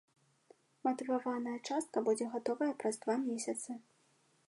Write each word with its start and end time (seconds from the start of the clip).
Матываваная 0.87 1.55
частка 1.71 1.97
будзе 2.07 2.25
гатовая 2.33 2.73
праз 2.83 2.95
два 3.05 3.15
месяцы. 3.31 3.71